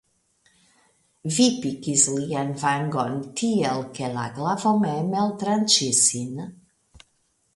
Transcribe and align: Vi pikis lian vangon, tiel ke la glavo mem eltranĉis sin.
Vi 1.33 1.45
pikis 1.65 2.05
lian 2.13 2.49
vangon, 2.61 3.13
tiel 3.41 3.85
ke 3.99 4.09
la 4.15 4.25
glavo 4.39 4.73
mem 4.85 5.13
eltranĉis 5.25 6.01
sin. 6.09 6.41